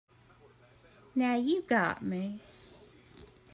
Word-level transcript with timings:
Now 1.13 1.35
you 1.35 1.61
got 1.61 2.03
me. 2.03 2.39